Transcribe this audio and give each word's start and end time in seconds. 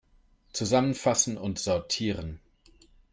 Zusammenfassen 0.51 1.37
und 1.37 1.59
sortieren! 1.59 2.39